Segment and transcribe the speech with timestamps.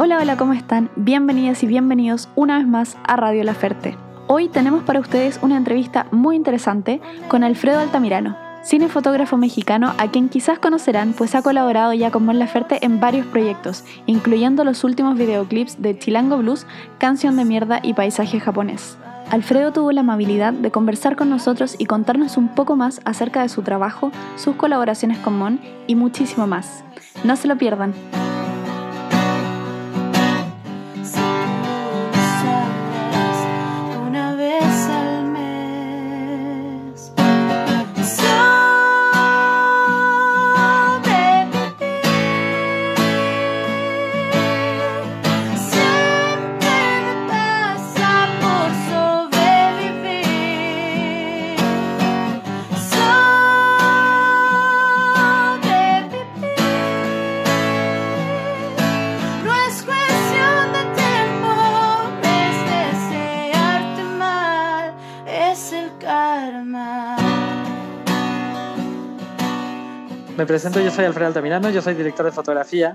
[0.00, 0.90] Hola, hola, ¿cómo están?
[0.94, 3.96] Bienvenidas y bienvenidos una vez más a Radio La Ferte.
[4.28, 10.28] Hoy tenemos para ustedes una entrevista muy interesante con Alfredo Altamirano, cinefotógrafo mexicano a quien
[10.28, 15.18] quizás conocerán pues ha colaborado ya con Mon Laferte en varios proyectos, incluyendo los últimos
[15.18, 16.64] videoclips de Chilango Blues,
[16.98, 18.96] Canción de Mierda y Paisaje Japonés.
[19.32, 23.48] Alfredo tuvo la amabilidad de conversar con nosotros y contarnos un poco más acerca de
[23.48, 25.58] su trabajo, sus colaboraciones con Mon
[25.88, 26.84] y muchísimo más.
[27.24, 27.94] No se lo pierdan.
[70.38, 72.94] Me presento, yo soy Alfredo Altamirano, yo soy director de fotografía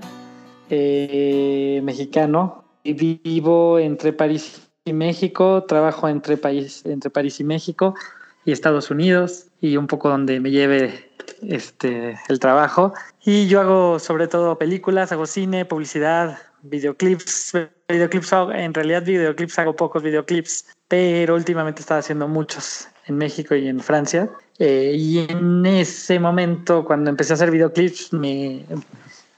[0.70, 7.94] eh, mexicano y vivo entre París y México, trabajo entre, país, entre París y México
[8.46, 11.10] y Estados Unidos y un poco donde me lleve
[11.42, 12.94] este, el trabajo.
[13.22, 17.52] Y yo hago sobre todo películas, hago cine, publicidad, videoclips.
[17.88, 23.68] Videoclips en realidad videoclips hago pocos videoclips, pero últimamente estaba haciendo muchos en México y
[23.68, 24.30] en Francia.
[24.58, 28.64] Eh, y en ese momento, cuando empecé a hacer videoclips, me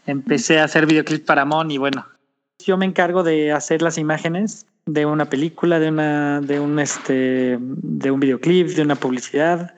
[0.07, 2.07] empecé a hacer videoclips para Mon y bueno,
[2.65, 7.59] yo me encargo de hacer las imágenes de una película, de una, de un este,
[7.61, 9.75] de un videoclip, de una publicidad.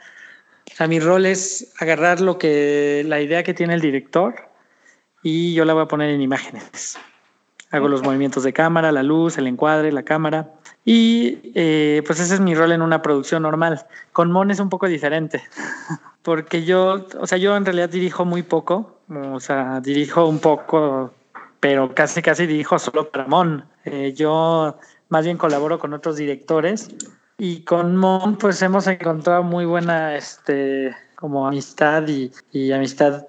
[0.70, 4.34] O sea, mi rol es agarrar lo que, la idea que tiene el director
[5.22, 6.98] y yo la voy a poner en imágenes.
[7.70, 10.50] Hago los movimientos de cámara, la luz, el encuadre, la cámara.
[10.84, 13.86] Y eh, pues ese es mi rol en una producción normal.
[14.12, 15.42] Con Mon es un poco diferente,
[16.22, 21.12] porque yo, o sea, yo en realidad dirijo muy poco, o sea, dirijo un poco,
[21.60, 23.64] pero casi casi dirijo solo para Mon.
[23.84, 24.78] Eh, yo
[25.10, 26.90] más bien colaboro con otros directores
[27.36, 33.26] y con Mon pues hemos encontrado muy buena este como amistad y, y amistad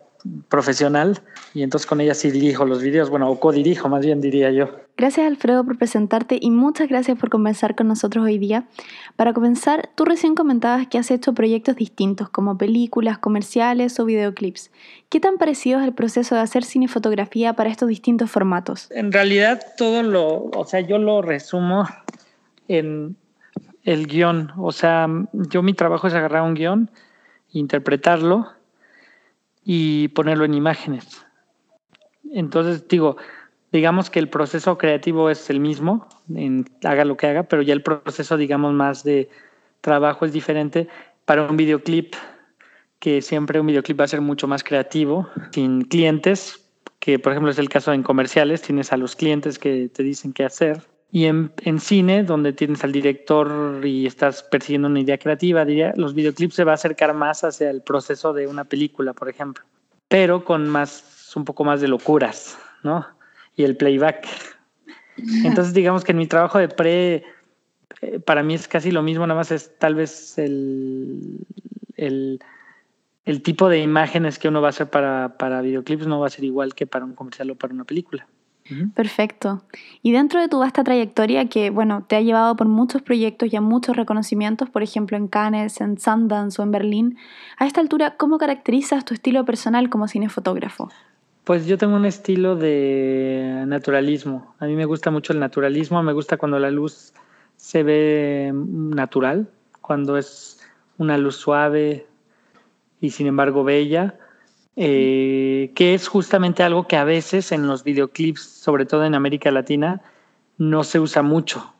[0.49, 1.19] profesional
[1.53, 4.69] y entonces con ella sí dirijo los vídeos, bueno, o co-dirijo más bien diría yo.
[4.97, 8.65] Gracias Alfredo por presentarte y muchas gracias por conversar con nosotros hoy día.
[9.15, 14.71] Para comenzar, tú recién comentabas que has hecho proyectos distintos como películas, comerciales o videoclips.
[15.07, 18.91] ¿Qué tan parecido es el proceso de hacer cinefotografía para estos distintos formatos?
[18.91, 21.85] En realidad todo lo, o sea, yo lo resumo
[22.67, 23.15] en
[23.83, 26.91] el guion, o sea, yo mi trabajo es agarrar un guion,
[27.53, 28.58] interpretarlo,
[29.63, 31.25] y ponerlo en imágenes.
[32.31, 33.17] Entonces, digo,
[33.71, 36.07] digamos que el proceso creativo es el mismo,
[36.83, 39.29] haga lo que haga, pero ya el proceso, digamos, más de
[39.81, 40.87] trabajo es diferente.
[41.25, 42.15] Para un videoclip,
[42.99, 47.51] que siempre un videoclip va a ser mucho más creativo, sin clientes, que por ejemplo
[47.51, 50.81] es el caso en comerciales, tienes a los clientes que te dicen qué hacer.
[51.11, 55.91] Y en, en cine, donde tienes al director y estás persiguiendo una idea creativa, diría,
[55.95, 59.63] los videoclips se va a acercar más hacia el proceso de una película, por ejemplo,
[60.07, 63.07] pero con más, un poco más de locuras, ¿no?
[63.55, 64.27] Y el playback.
[65.43, 67.23] Entonces, digamos que en mi trabajo de pre,
[68.01, 71.39] eh, para mí es casi lo mismo, nada más es tal vez el,
[71.95, 72.39] el,
[73.25, 76.29] el tipo de imágenes que uno va a hacer para, para videoclips no va a
[76.29, 78.27] ser igual que para un comercial o para una película.
[78.93, 79.63] Perfecto.
[80.01, 83.55] Y dentro de tu vasta trayectoria, que bueno, te ha llevado por muchos proyectos y
[83.55, 87.17] a muchos reconocimientos, por ejemplo en Cannes, en Sundance o en Berlín,
[87.57, 90.89] a esta altura, ¿cómo caracterizas tu estilo personal como cinefotógrafo?
[91.43, 94.53] Pues yo tengo un estilo de naturalismo.
[94.59, 97.13] A mí me gusta mucho el naturalismo, me gusta cuando la luz
[97.57, 99.49] se ve natural,
[99.81, 100.59] cuando es
[100.97, 102.05] una luz suave
[103.01, 104.19] y sin embargo bella
[104.81, 109.51] eh, que es justamente algo que a veces en los videoclips, sobre todo en América
[109.51, 110.01] Latina,
[110.57, 111.73] no se usa mucho.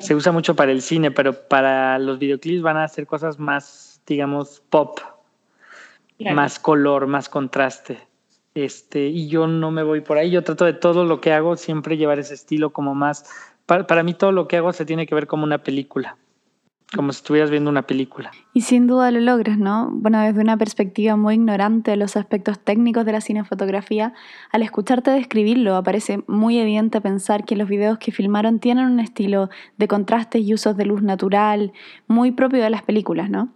[0.00, 4.02] Se usa mucho para el cine, pero para los videoclips van a ser cosas más,
[4.06, 4.98] digamos, pop,
[6.18, 7.98] más color, más contraste.
[8.54, 11.56] Este, y yo no me voy por ahí, yo trato de todo lo que hago
[11.56, 13.24] siempre llevar ese estilo como más,
[13.64, 16.18] para mí todo lo que hago se tiene que ver como una película
[16.94, 18.30] como si estuvieras viendo una película.
[18.52, 19.90] Y sin duda lo logras, ¿no?
[19.92, 24.14] Bueno, desde una perspectiva muy ignorante de los aspectos técnicos de la cinefotografía,
[24.52, 29.50] al escucharte describirlo, aparece muy evidente pensar que los videos que filmaron tienen un estilo
[29.78, 31.72] de contrastes y usos de luz natural
[32.06, 33.48] muy propio de las películas, ¿no?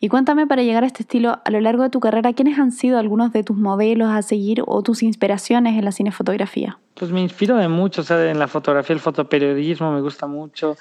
[0.00, 2.70] Y cuéntame para llegar a este estilo, a lo largo de tu carrera, ¿quiénes han
[2.70, 6.78] sido algunos de tus modelos a seguir o tus inspiraciones en la cinefotografía?
[6.94, 10.76] Pues me inspiro de mucho, o sea, en la fotografía, el fotoperiodismo me gusta mucho.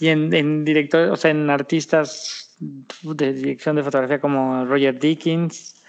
[0.00, 2.56] Y en, en directores, o sea, en artistas
[3.02, 5.82] de dirección de fotografía como Roger Dickens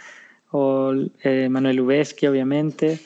[0.51, 0.93] o
[1.23, 2.99] eh, Manuel Ubesky, obviamente,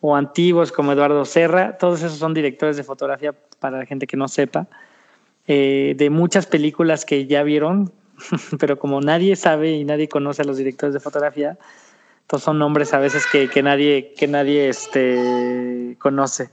[0.00, 4.16] o antiguos como Eduardo Serra, todos esos son directores de fotografía para la gente que
[4.16, 4.68] no sepa,
[5.46, 7.90] eh, de muchas películas que ya vieron,
[8.58, 11.58] pero como nadie sabe y nadie conoce a los directores de fotografía,
[12.26, 16.50] todos son nombres a veces que, que nadie, que nadie este, conoce.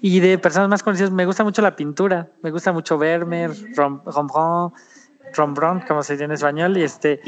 [0.00, 4.74] Y de personas más conocidas, me gusta mucho la pintura, me gusta mucho Vermeer, Rembrandt,
[5.34, 7.20] Rembrandt, como se dice en español, y este,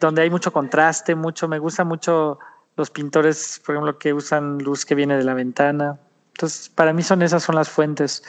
[0.00, 2.38] donde hay mucho contraste, mucho, me gusta mucho
[2.76, 5.98] los pintores, por ejemplo, que usan luz que viene de la ventana.
[6.34, 8.22] Entonces, para mí son esas son las fuentes.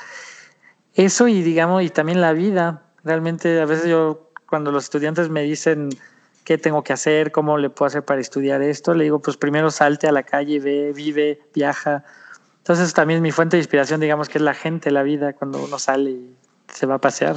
[0.94, 2.84] Eso y digamos, y también la vida.
[3.04, 5.90] Realmente a veces yo, cuando los estudiantes me dicen
[6.44, 9.72] qué tengo que hacer, cómo le puedo hacer para estudiar esto, le digo, pues primero
[9.72, 12.04] salte a la calle, ve, vive, viaja,
[12.64, 15.78] entonces también mi fuente de inspiración, digamos que es la gente, la vida, cuando uno
[15.80, 16.38] sale y
[16.70, 17.36] se va a pasear.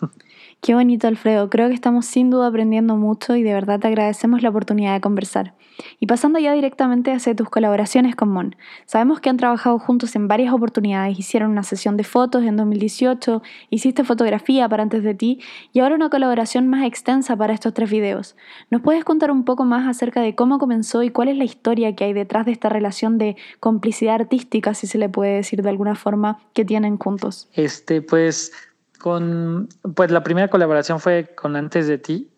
[0.66, 1.48] Qué bonito, Alfredo.
[1.48, 5.00] Creo que estamos sin duda aprendiendo mucho y de verdad te agradecemos la oportunidad de
[5.00, 5.54] conversar.
[6.00, 8.56] Y pasando ya directamente hacia tus colaboraciones con Mon.
[8.84, 11.20] Sabemos que han trabajado juntos en varias oportunidades.
[11.20, 15.38] Hicieron una sesión de fotos en 2018, hiciste fotografía para antes de ti
[15.72, 18.34] y ahora una colaboración más extensa para estos tres videos.
[18.68, 21.94] ¿Nos puedes contar un poco más acerca de cómo comenzó y cuál es la historia
[21.94, 25.70] que hay detrás de esta relación de complicidad artística, si se le puede decir de
[25.70, 27.48] alguna forma, que tienen juntos?
[27.54, 28.50] Este, pues
[28.96, 32.30] con, pues la primera colaboración fue con Antes de ti.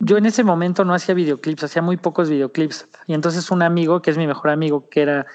[0.00, 2.86] Yo en ese momento no hacía videoclips, hacía muy pocos videoclips.
[3.06, 5.26] Y entonces un amigo, que es mi mejor amigo, que era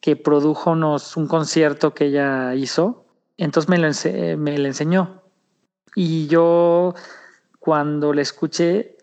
[0.00, 3.04] que produjo unos, un concierto que ella hizo,
[3.36, 5.22] entonces me lo, me enseñó.
[5.94, 6.94] Y yo
[7.58, 8.96] cuando le escuché,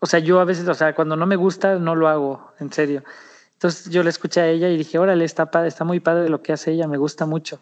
[0.00, 2.72] o sea, yo a veces, o sea, cuando no me gusta, no lo hago, en
[2.72, 3.04] serio.
[3.54, 6.52] Entonces yo le escuché a ella y dije, órale, está, está muy padre lo que
[6.52, 7.60] hace ella, me gusta mucho.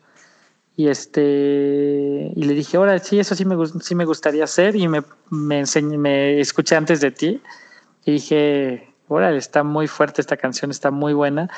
[0.76, 4.76] Y este y le dije, ahora sí, eso sí me, sí me gustaría hacer.
[4.76, 7.42] Y me, me, enseñé, me escuché antes de ti.
[8.04, 11.48] Y dije, órale, está muy fuerte esta canción, está muy buena.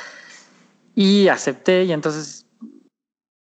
[0.94, 1.84] Y acepté.
[1.84, 2.46] Y entonces,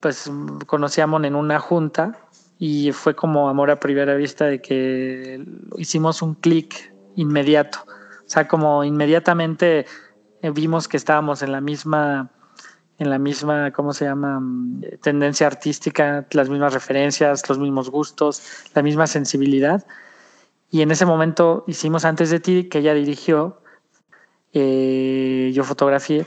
[0.00, 0.30] pues
[0.66, 2.18] conocí a Mon en una junta.
[2.58, 5.44] Y fue como amor a primera vista de que
[5.76, 7.80] hicimos un clic inmediato.
[7.86, 9.84] O sea, como inmediatamente
[10.42, 12.30] vimos que estábamos en la misma
[12.98, 14.42] en la misma, ¿cómo se llama?
[15.02, 18.42] Tendencia artística, las mismas referencias, los mismos gustos,
[18.74, 19.84] la misma sensibilidad.
[20.70, 23.60] Y en ese momento hicimos Antes de ti, que ella dirigió,
[24.52, 26.26] eh, yo fotografié.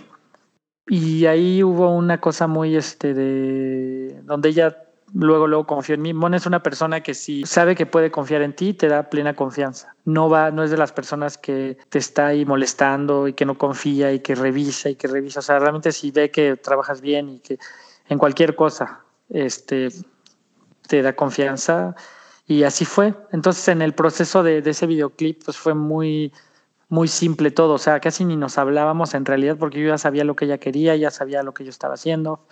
[0.88, 4.78] Y ahí hubo una cosa muy, este, de, donde ella
[5.14, 6.14] luego, luego confió en mí.
[6.14, 9.36] Mon es una persona que si sabe que puede confiar en ti, te da plena
[9.36, 9.96] confianza.
[10.06, 13.58] No va, no es de las personas que te está ahí molestando y que no
[13.58, 15.40] confía y que revisa y que revisa.
[15.40, 17.60] O sea, realmente si ve que trabajas bien y que
[18.08, 19.90] en cualquier cosa, este,
[20.88, 21.96] te da confianza.
[22.46, 23.14] Y así fue.
[23.32, 26.34] Entonces, en el proceso de, de ese videoclip, pues fue muy,
[26.88, 30.24] muy simple todo, o sea, casi ni nos hablábamos en realidad porque yo ya sabía
[30.24, 32.48] lo que ella quería, ya sabía lo que yo estaba haciendo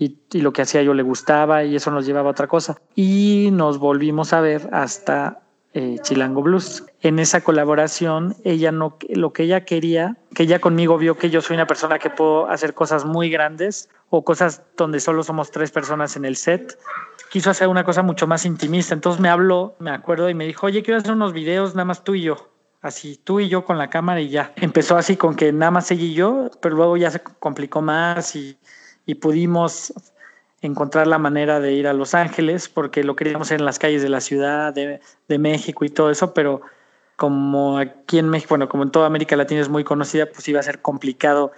[0.00, 2.80] y, lo que hacía yo le gustaba y eso nos llevaba a otra cosa.
[2.96, 5.42] Y nos volvimos a ver hasta
[5.74, 6.84] eh, Chilango Blues.
[7.02, 11.42] En esa colaboración, ella no, lo que ella quería, que ella conmigo vio que yo
[11.42, 15.70] soy una persona que puedo hacer cosas muy grandes o cosas donde solo somos tres
[15.70, 16.78] personas en el set.
[17.30, 18.94] Quiso hacer una cosa mucho más intimista.
[18.94, 22.04] Entonces me habló, me acuerdo, y me dijo, oye, quiero hacer unos videos nada más
[22.04, 22.48] tú y yo.
[22.80, 24.54] Así, tú y yo con la cámara y ya.
[24.56, 28.58] Empezó así con que nada más y yo, pero luego ya se complicó más y
[29.10, 29.92] y pudimos
[30.62, 34.08] encontrar la manera de ir a Los Ángeles porque lo queríamos en las calles de
[34.08, 35.00] la ciudad de,
[35.38, 36.60] México y todo eso, pero
[37.16, 40.60] como aquí en México, bueno, como en toda América Latina es muy conocida, pues iba
[40.60, 41.50] a ser complicado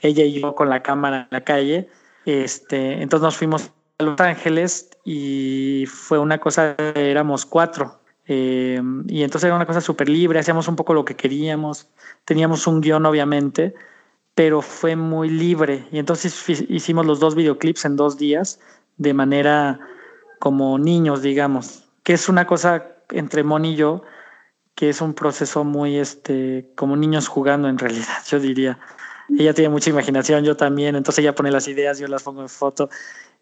[0.00, 1.88] ella y yo con la cámara en la calle.
[2.24, 8.00] Este, entonces nos fuimos a Los Ángeles y fue una cosa, éramos cuatro.
[8.26, 11.88] Eh, y entonces era una cosa súper libre, hacíamos un poco lo que queríamos,
[12.24, 13.74] teníamos un guion obviamente,
[14.38, 15.84] pero fue muy libre.
[15.90, 18.60] Y entonces hicimos los dos videoclips en dos días
[18.96, 19.80] de manera
[20.38, 24.04] como niños, digamos, que es una cosa entre Mon y yo,
[24.76, 28.78] que es un proceso muy, este, como niños jugando en realidad, yo diría.
[29.36, 32.48] Ella tiene mucha imaginación, yo también, entonces ella pone las ideas, yo las pongo en
[32.48, 32.90] foto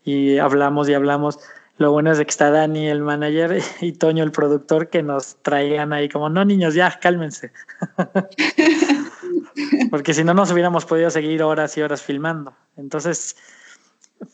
[0.03, 1.39] y hablamos y hablamos.
[1.77, 5.93] Lo bueno es que está Dani, el manager, y Toño, el productor, que nos traían
[5.93, 7.53] ahí como, no niños, ya, cálmense.
[9.91, 12.55] porque si no nos hubiéramos podido seguir horas y horas filmando.
[12.77, 13.37] Entonces,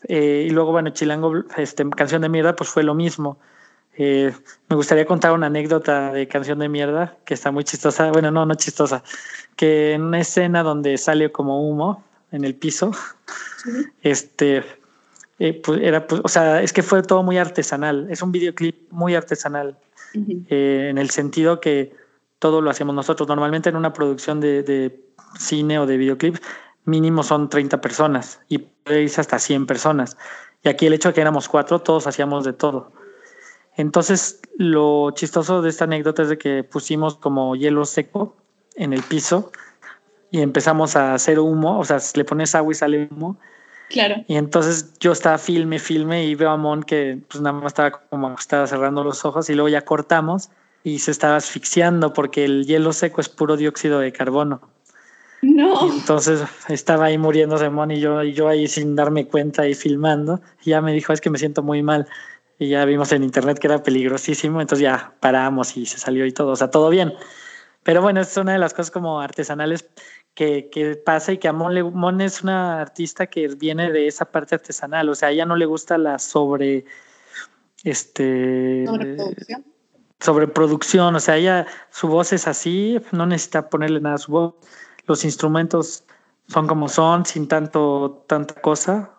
[0.07, 3.39] eh, y luego, bueno, Chilango, este, Canción de Mierda, pues fue lo mismo.
[3.95, 4.33] Eh,
[4.69, 8.11] me gustaría contar una anécdota de canción de mierda que está muy chistosa.
[8.11, 9.03] Bueno, no, no chistosa.
[9.55, 12.91] Que en una escena donde sale como humo en el piso,
[14.01, 14.63] este,
[15.39, 18.07] eh, pues era, pues, o sea, es que fue todo muy artesanal.
[18.09, 19.77] Es un videoclip muy artesanal
[20.49, 21.95] eh, en el sentido que
[22.43, 23.25] todo lo hacemos nosotros.
[23.29, 24.99] Normalmente en una producción de, de
[25.39, 26.35] cine o de videoclip
[26.83, 30.17] mínimo son 30 personas y puede irse hasta 100 personas.
[30.61, 32.91] Y aquí el hecho de que éramos cuatro, todos hacíamos de todo.
[33.77, 38.35] Entonces, lo chistoso de esta anécdota es de que pusimos como hielo seco
[38.75, 39.53] en el piso
[40.29, 43.37] y empezamos a hacer humo, o sea, le pones agua y sale humo.
[43.89, 44.15] Claro.
[44.27, 47.91] Y entonces yo estaba filme, filme y veo a Mon que pues nada más estaba
[47.91, 50.49] como estaba cerrando los ojos y luego ya cortamos
[50.83, 54.61] y se estaba asfixiando porque el hielo seco es puro dióxido de carbono.
[55.41, 55.91] No.
[55.93, 60.41] entonces estaba ahí muriéndose Mon y yo, y yo ahí sin darme cuenta y filmando.
[60.63, 62.07] Y ya me dijo, es que me siento muy mal
[62.59, 66.31] y ya vimos en internet que era peligrosísimo, entonces ya paramos y se salió y
[66.31, 67.13] todo, o sea, todo bien.
[67.83, 69.89] Pero bueno, es una de las cosas como artesanales
[70.33, 74.55] que, que pasa y que a Mon, es una artista que viene de esa parte
[74.55, 76.85] artesanal, o sea, a ella no le gusta la sobre...
[77.83, 79.72] Este, sobreproducción.
[80.23, 84.55] Sobreproducción, o sea, ella, su voz es así, no necesita ponerle nada a su voz,
[85.05, 86.05] los instrumentos
[86.47, 89.11] son como son, sin tanto, tanta cosa,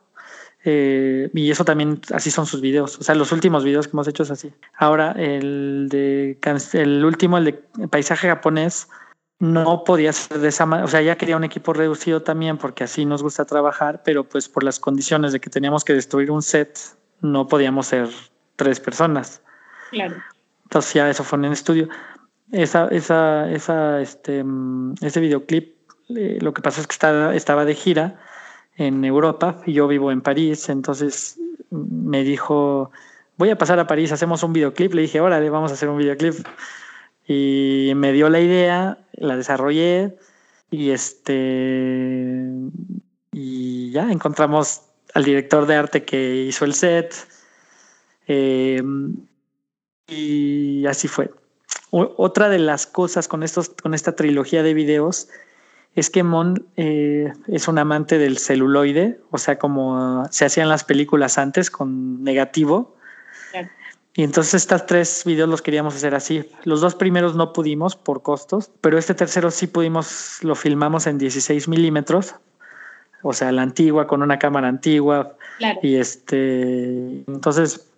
[0.65, 2.99] eh, y eso también, así son sus videos.
[2.99, 4.53] O sea, los últimos videos que hemos hecho es así.
[4.79, 6.39] Ahora, el de
[6.73, 7.53] el último, el de
[7.89, 8.89] paisaje japonés,
[9.41, 10.87] no podía ser de esa manera.
[10.87, 14.49] O sea, ya quería un equipo reducido también porque así nos gusta trabajar, pero pues
[14.49, 16.79] por las condiciones de que teníamos que destruir un set,
[17.21, 18.09] no podíamos ser
[18.57, 19.43] tres personas.
[19.91, 20.17] Claro.
[20.75, 21.89] Entonces ya eso fue en el estudio.
[22.51, 25.77] Esa, esa, esa, este, mm, ese videoclip,
[26.09, 28.19] eh, lo que pasó es que estaba, estaba de gira
[28.77, 31.39] en Europa y yo vivo en París, entonces
[31.71, 32.91] me dijo,
[33.37, 35.99] voy a pasar a París, hacemos un videoclip, le dije, órale, vamos a hacer un
[35.99, 36.45] videoclip.
[37.25, 40.17] Y me dio la idea, la desarrollé
[40.73, 42.51] y este
[43.31, 44.83] y ya encontramos
[45.15, 47.15] al director de arte que hizo el set
[48.27, 49.15] em,
[50.07, 51.31] y así fue.
[51.91, 55.29] otra de las cosas con estos con esta trilogía de videos
[55.95, 60.85] es que Mon eh, es un amante del celuloide, o sea, como se hacían las
[60.85, 62.95] películas antes con negativo.
[64.17, 66.49] Y entonces estos tres videos los queríamos hacer así.
[66.63, 71.19] Los dos primeros no pudimos por costos, pero este tercero sí pudimos, lo filmamos en
[71.19, 72.37] 16 milímetros,
[73.23, 75.37] o sea, la antigua, con una cámara antigua.
[75.83, 77.91] Y este, entonces,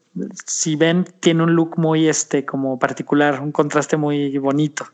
[0.47, 4.87] si ven, tiene un look muy, este, como particular, un contraste muy bonito.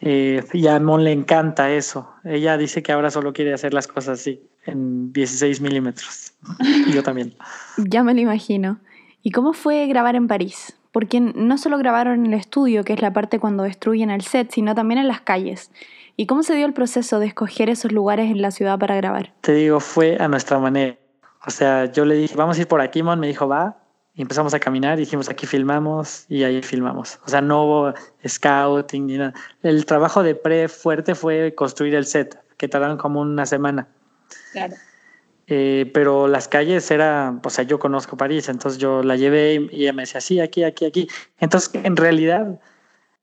[0.00, 2.12] Eh, y a Mon le encanta eso.
[2.24, 6.34] Ella dice que ahora solo quiere hacer las cosas así, en 16 milímetros.
[6.86, 7.34] Y yo también.
[7.78, 8.80] ya me lo imagino.
[9.22, 10.76] ¿Y cómo fue grabar en París?
[10.90, 14.50] Porque no solo grabaron en el estudio, que es la parte cuando destruyen el set,
[14.50, 15.70] sino también en las calles.
[16.16, 19.32] ¿Y cómo se dio el proceso de escoger esos lugares en la ciudad para grabar?
[19.40, 20.98] Te digo, fue a nuestra manera.
[21.46, 23.81] O sea, yo le dije, vamos a ir por aquí, Mon me dijo, va,
[24.14, 27.18] y empezamos a caminar y dijimos aquí filmamos y ahí filmamos.
[27.24, 27.94] O sea, no hubo
[28.26, 29.32] scouting ni nada.
[29.62, 33.88] El trabajo de pre fuerte fue construir el set, que tardaron como una semana.
[34.52, 34.74] Claro.
[35.46, 39.82] Eh, pero las calles era, o sea, yo conozco París, entonces yo la llevé y
[39.82, 41.08] ella me decía, sí, aquí, aquí, aquí.
[41.40, 42.60] Entonces, en realidad,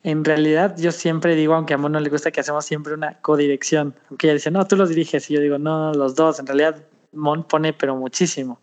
[0.03, 3.19] en realidad yo siempre digo, aunque a Mon no le gusta que hacemos siempre una
[3.21, 6.47] codirección, aunque ella dice, no, tú los diriges, y yo digo, no, los dos, en
[6.47, 8.59] realidad Mon pone pero muchísimo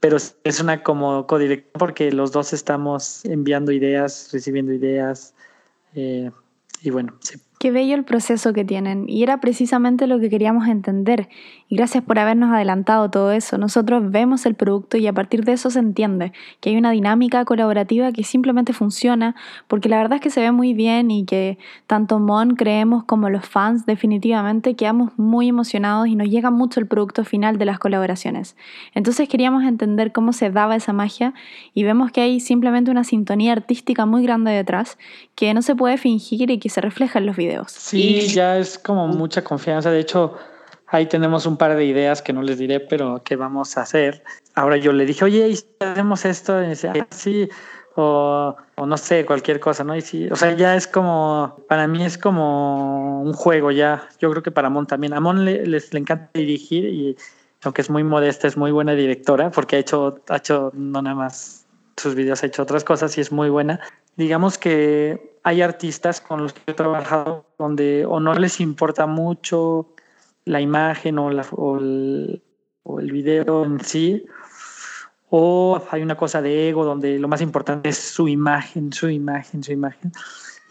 [0.00, 5.34] pero es una como codirección porque los dos estamos enviando ideas, recibiendo ideas,
[5.94, 6.30] eh,
[6.82, 7.38] y bueno, sí.
[7.58, 11.28] Qué bello el proceso que tienen y era precisamente lo que queríamos entender
[11.70, 13.56] gracias por habernos adelantado todo eso.
[13.56, 17.44] Nosotros vemos el producto y a partir de eso se entiende que hay una dinámica
[17.44, 19.36] colaborativa que simplemente funciona
[19.68, 23.30] porque la verdad es que se ve muy bien y que tanto Mon creemos como
[23.30, 27.78] los fans definitivamente quedamos muy emocionados y nos llega mucho el producto final de las
[27.78, 28.56] colaboraciones.
[28.94, 31.34] Entonces queríamos entender cómo se daba esa magia
[31.72, 34.98] y vemos que hay simplemente una sintonía artística muy grande detrás
[35.36, 37.70] que no se puede fingir y que se refleja en los videos.
[37.70, 39.90] Sí, ya es como mucha confianza.
[39.90, 40.34] De hecho,
[40.90, 44.22] ahí tenemos un par de ideas que no les diré, pero que vamos a hacer.
[44.54, 46.62] Ahora yo le dije, oye, ¿y si hacemos esto?
[46.62, 47.48] Y dice, ah, sí,
[47.96, 49.96] o, no sé, cualquier cosa, ¿no?
[49.96, 54.08] Y sí, o sea, ya es como, para mí es como un juego ya.
[54.18, 55.12] Yo creo que para Mon también.
[55.12, 57.16] A le, les, le encanta dirigir y
[57.62, 61.14] aunque es muy modesta, es muy buena directora porque ha hecho, ha hecho no nada
[61.14, 61.66] más
[61.96, 63.80] sus videos, ha hecho otras cosas y es muy buena.
[64.16, 69.86] Digamos que hay artistas con los que he trabajado donde o no les importa mucho
[70.50, 72.42] la imagen o, la, o, el,
[72.82, 74.26] o el video en sí,
[75.30, 79.62] o hay una cosa de ego donde lo más importante es su imagen, su imagen,
[79.62, 80.10] su imagen.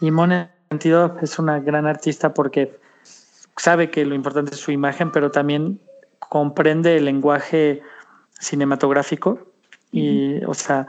[0.02, 2.78] Y Mon en sentido es una gran artista porque
[3.56, 5.80] sabe que lo importante es su imagen, pero también
[6.18, 7.82] comprende el lenguaje
[8.38, 9.50] cinematográfico
[9.92, 10.86] y, o sea,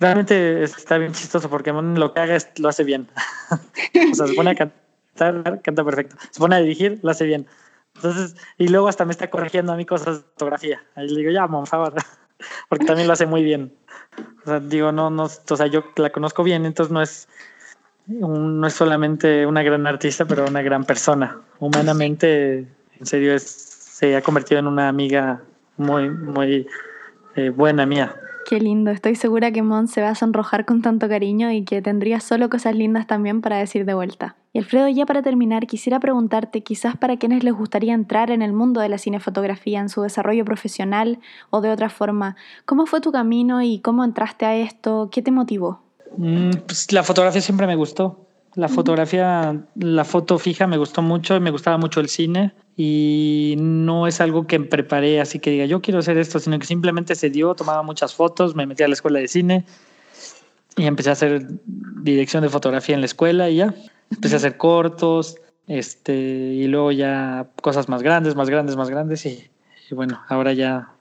[0.00, 3.06] realmente está bien chistoso porque Mon lo que haga es, lo hace bien.
[4.10, 6.16] o sea, se pone a cantar, canta perfecto.
[6.32, 7.46] Se pone a dirigir, lo hace bien.
[7.96, 10.82] Entonces, y luego hasta me está corrigiendo a mí cosas de fotografía.
[10.94, 11.94] Ahí le digo, ya, por favor,
[12.68, 13.74] porque también lo hace muy bien.
[14.44, 17.28] O sea, digo, no, no, o sea, yo la conozco bien, entonces no es,
[18.06, 21.40] no es solamente una gran artista, pero una gran persona.
[21.58, 22.66] Humanamente,
[22.98, 25.42] en serio, es, se ha convertido en una amiga
[25.76, 26.66] muy, muy
[27.34, 28.14] eh, buena mía.
[28.48, 31.82] Qué lindo, estoy segura que Mon se va a sonrojar con tanto cariño y que
[31.82, 34.36] tendría solo cosas lindas también para decir de vuelta.
[34.52, 38.52] Y Alfredo, ya para terminar, quisiera preguntarte, quizás para quienes les gustaría entrar en el
[38.52, 41.18] mundo de la cinefotografía, en su desarrollo profesional
[41.50, 42.36] o de otra forma,
[42.66, 45.08] ¿cómo fue tu camino y cómo entraste a esto?
[45.10, 45.80] ¿Qué te motivó?
[46.16, 48.28] Mm, pues la fotografía siempre me gustó.
[48.54, 54.06] La fotografía, la foto fija me gustó mucho, me gustaba mucho el cine y no
[54.06, 57.30] es algo que preparé así que diga yo quiero hacer esto, sino que simplemente se
[57.30, 59.64] dio, tomaba muchas fotos, me metí a la escuela de cine
[60.76, 63.74] y empecé a hacer dirección de fotografía en la escuela y ya.
[64.10, 69.24] Empecé a hacer cortos, este, y luego ya cosas más grandes, más grandes, más grandes
[69.26, 69.50] y,
[69.90, 70.92] y bueno, ahora ya,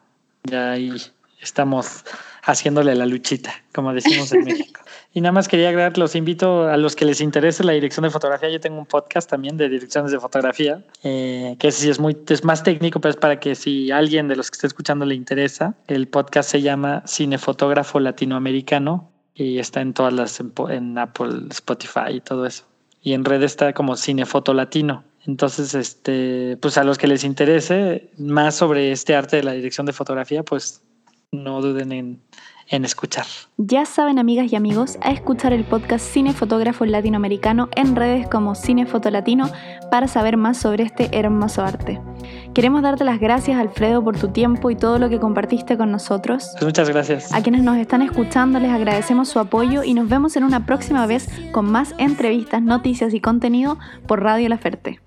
[0.43, 0.93] ya ahí
[1.41, 2.05] estamos
[2.45, 4.81] haciéndole la luchita, como decimos en México.
[5.13, 8.09] Y nada más quería agregar, los invito a los que les interese la dirección de
[8.09, 8.49] fotografía.
[8.49, 12.43] Yo tengo un podcast también de direcciones de fotografía, eh, que sí es, muy, es
[12.43, 15.73] más técnico, pero es para que si alguien de los que esté escuchando le interesa,
[15.87, 22.21] el podcast se llama Cinefotógrafo Latinoamericano y está en todas las, en, Apple, Spotify y
[22.21, 22.65] todo eso.
[23.01, 25.03] Y en red está como Cinefoto Latino.
[25.25, 29.85] Entonces, este, pues a los que les interese más sobre este arte de la dirección
[29.85, 30.83] de fotografía, pues
[31.43, 32.21] no duden en,
[32.67, 33.25] en escuchar.
[33.57, 39.09] Ya saben, amigas y amigos, a escuchar el podcast Cinefotógrafo Latinoamericano en redes como Cinefoto
[39.11, 39.49] Latino
[39.91, 42.01] para saber más sobre este hermoso arte.
[42.53, 46.49] Queremos darte las gracias, Alfredo, por tu tiempo y todo lo que compartiste con nosotros.
[46.53, 47.33] Pues muchas gracias.
[47.33, 51.05] A quienes nos están escuchando les agradecemos su apoyo y nos vemos en una próxima
[51.05, 55.04] vez con más entrevistas, noticias y contenido por Radio La Ferte.